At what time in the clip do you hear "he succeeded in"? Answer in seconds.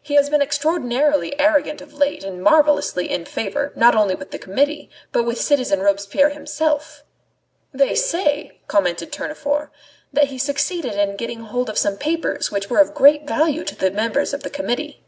10.28-11.16